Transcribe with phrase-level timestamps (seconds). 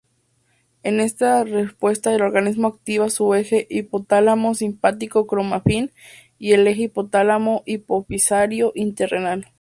[0.81, 5.91] En esta respuesta el organismo activa su eje hipotálamo-simpático-cromafin
[6.39, 9.45] y el eje hipotálamo-hipofisario-interrenal.